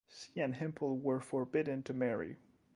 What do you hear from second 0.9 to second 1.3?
were